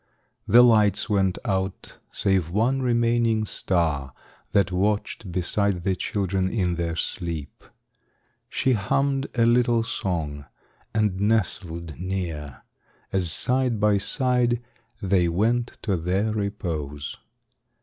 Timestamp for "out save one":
1.45-2.81